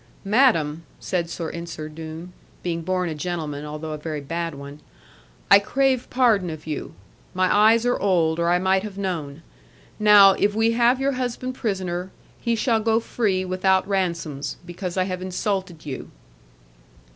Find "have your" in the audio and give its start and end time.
10.71-11.11